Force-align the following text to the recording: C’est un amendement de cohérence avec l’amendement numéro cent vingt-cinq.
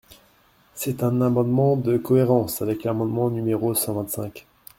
C’est 0.73 1.03
un 1.03 1.21
amendement 1.21 1.75
de 1.77 1.95
cohérence 1.95 2.63
avec 2.63 2.83
l’amendement 2.85 3.29
numéro 3.29 3.75
cent 3.75 3.93
vingt-cinq. 3.93 4.47